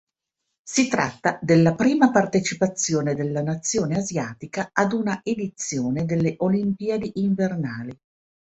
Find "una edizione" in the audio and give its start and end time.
4.93-6.05